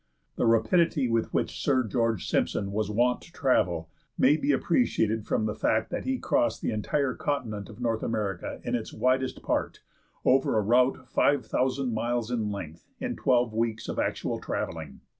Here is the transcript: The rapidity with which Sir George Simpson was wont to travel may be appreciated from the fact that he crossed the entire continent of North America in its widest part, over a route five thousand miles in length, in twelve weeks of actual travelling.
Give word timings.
The 0.35 0.47
rapidity 0.47 1.07
with 1.07 1.31
which 1.31 1.61
Sir 1.61 1.83
George 1.83 2.27
Simpson 2.27 2.71
was 2.71 2.89
wont 2.89 3.21
to 3.21 3.31
travel 3.31 3.87
may 4.17 4.35
be 4.35 4.51
appreciated 4.51 5.27
from 5.27 5.45
the 5.45 5.53
fact 5.53 5.91
that 5.91 6.05
he 6.05 6.17
crossed 6.17 6.63
the 6.63 6.71
entire 6.71 7.13
continent 7.13 7.69
of 7.69 7.79
North 7.79 8.01
America 8.01 8.59
in 8.63 8.73
its 8.73 8.91
widest 8.91 9.43
part, 9.43 9.81
over 10.25 10.57
a 10.57 10.61
route 10.63 11.07
five 11.07 11.45
thousand 11.45 11.93
miles 11.93 12.31
in 12.31 12.49
length, 12.49 12.87
in 12.99 13.15
twelve 13.15 13.53
weeks 13.53 13.87
of 13.87 13.99
actual 13.99 14.39
travelling. 14.39 15.01